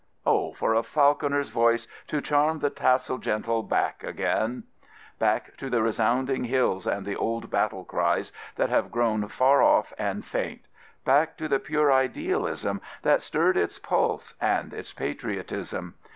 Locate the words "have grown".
8.71-9.27